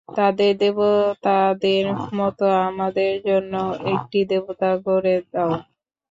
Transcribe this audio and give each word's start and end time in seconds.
তাদের 0.09 0.51
দেবতাদের 0.61 1.85
মত 2.13 2.39
আমাদের 2.67 3.11
জন্যেও 3.27 3.69
একটি 3.93 4.19
দেবতা 4.31 4.69
গড়ে 4.85 5.15
দাও। 5.31 5.51